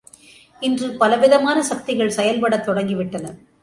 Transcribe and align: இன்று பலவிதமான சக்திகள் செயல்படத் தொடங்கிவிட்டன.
இன்று 0.59 0.87
பலவிதமான 0.97 1.63
சக்திகள் 1.63 2.15
செயல்படத் 2.17 2.67
தொடங்கிவிட்டன. 2.67 3.35